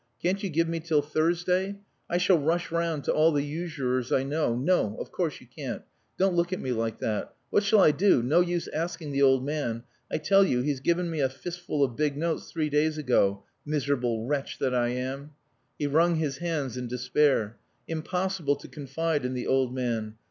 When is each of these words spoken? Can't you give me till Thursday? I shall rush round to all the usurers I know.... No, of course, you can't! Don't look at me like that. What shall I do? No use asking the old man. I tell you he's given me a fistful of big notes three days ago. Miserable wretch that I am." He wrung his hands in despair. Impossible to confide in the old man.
Can't 0.19 0.41
you 0.41 0.49
give 0.49 0.67
me 0.67 0.79
till 0.79 1.03
Thursday? 1.03 1.75
I 2.09 2.17
shall 2.17 2.39
rush 2.39 2.71
round 2.71 3.03
to 3.03 3.13
all 3.13 3.31
the 3.31 3.43
usurers 3.43 4.11
I 4.11 4.23
know.... 4.23 4.55
No, 4.55 4.97
of 4.99 5.11
course, 5.11 5.39
you 5.39 5.45
can't! 5.45 5.83
Don't 6.17 6.33
look 6.33 6.51
at 6.51 6.59
me 6.59 6.71
like 6.71 6.97
that. 7.01 7.35
What 7.51 7.61
shall 7.61 7.81
I 7.81 7.91
do? 7.91 8.23
No 8.23 8.39
use 8.39 8.67
asking 8.69 9.11
the 9.11 9.21
old 9.21 9.45
man. 9.45 9.83
I 10.11 10.17
tell 10.17 10.43
you 10.43 10.63
he's 10.63 10.79
given 10.79 11.11
me 11.11 11.19
a 11.19 11.29
fistful 11.29 11.83
of 11.83 11.95
big 11.95 12.17
notes 12.17 12.49
three 12.51 12.71
days 12.71 12.97
ago. 12.97 13.43
Miserable 13.63 14.25
wretch 14.25 14.57
that 14.57 14.73
I 14.73 14.87
am." 14.87 15.33
He 15.77 15.85
wrung 15.85 16.15
his 16.15 16.37
hands 16.39 16.77
in 16.77 16.87
despair. 16.87 17.57
Impossible 17.87 18.55
to 18.55 18.67
confide 18.67 19.23
in 19.23 19.35
the 19.35 19.45
old 19.45 19.71
man. 19.75 20.15